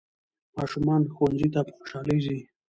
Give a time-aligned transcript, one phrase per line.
[0.57, 2.37] ماشومان ښوونځي ته په خوشحالۍ ځي